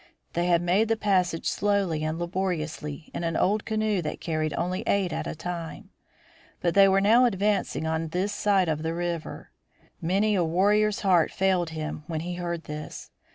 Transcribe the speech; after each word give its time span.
They 0.33 0.47
had 0.47 0.63
made 0.63 0.87
the 0.87 0.97
passage 0.97 1.45
slowly 1.47 2.03
and 2.03 2.17
laboriously 2.17 3.11
in 3.13 3.23
an 3.23 3.37
old 3.37 3.65
canoe 3.65 4.01
that 4.01 4.19
carried 4.19 4.51
only 4.55 4.81
eight 4.87 5.13
at 5.13 5.27
a 5.27 5.35
time. 5.35 5.91
But 6.59 6.73
they 6.73 6.87
were 6.87 7.01
now 7.01 7.25
advancing 7.25 7.85
on 7.85 8.07
this 8.07 8.33
side 8.33 8.67
of 8.67 8.81
the 8.81 8.95
river. 8.95 9.51
Many 10.01 10.33
a 10.33 10.43
warrior's 10.43 11.01
heart 11.01 11.29
failed 11.29 11.69
him 11.69 12.03
when 12.07 12.21
he 12.21 12.33
heard 12.33 12.63
this. 12.63 13.11